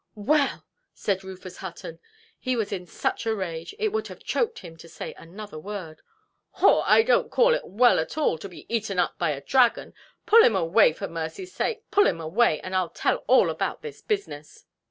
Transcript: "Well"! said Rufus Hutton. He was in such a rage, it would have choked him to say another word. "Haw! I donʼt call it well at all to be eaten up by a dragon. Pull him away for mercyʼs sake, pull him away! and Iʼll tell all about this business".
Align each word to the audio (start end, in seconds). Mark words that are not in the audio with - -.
"Well"! 0.15 0.65
said 0.95 1.23
Rufus 1.23 1.57
Hutton. 1.57 1.99
He 2.39 2.55
was 2.55 2.71
in 2.71 2.87
such 2.87 3.27
a 3.27 3.35
rage, 3.35 3.75
it 3.77 3.89
would 3.91 4.07
have 4.07 4.23
choked 4.23 4.57
him 4.65 4.75
to 4.77 4.89
say 4.89 5.13
another 5.13 5.59
word. 5.59 6.01
"Haw! 6.53 6.81
I 6.87 7.03
donʼt 7.03 7.29
call 7.29 7.53
it 7.53 7.65
well 7.67 7.99
at 7.99 8.17
all 8.17 8.39
to 8.39 8.49
be 8.49 8.65
eaten 8.67 8.97
up 8.97 9.19
by 9.19 9.29
a 9.29 9.41
dragon. 9.45 9.93
Pull 10.25 10.41
him 10.43 10.55
away 10.55 10.91
for 10.93 11.07
mercyʼs 11.07 11.49
sake, 11.49 11.91
pull 11.91 12.07
him 12.07 12.19
away! 12.19 12.59
and 12.61 12.73
Iʼll 12.73 12.91
tell 12.95 13.17
all 13.27 13.51
about 13.51 13.83
this 13.83 14.01
business". 14.01 14.65